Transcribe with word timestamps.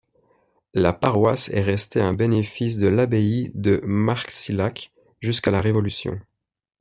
La 0.73 0.93
paroisse 0.93 1.49
est 1.49 1.61
restée 1.61 2.01
un 2.01 2.13
bénéfice 2.13 2.79
de 2.79 2.87
l'abbaye 2.87 3.51
de 3.53 3.81
Marcilhac 3.85 4.91
jusqu'à 5.21 5.51
la 5.51 5.61
Révolution. 5.61 6.19